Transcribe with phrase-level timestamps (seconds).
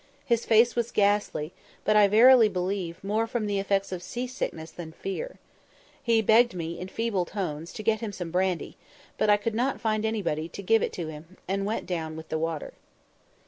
[0.25, 1.53] His face was ghastly,
[1.85, 5.37] but, I verily believe, more from the effects of sea sickness than fear.
[6.01, 8.77] He begged me, in feeble tones, to get him some brandy;
[9.19, 12.29] but I could not find anybody to give it to him, and went down with
[12.29, 12.73] the water.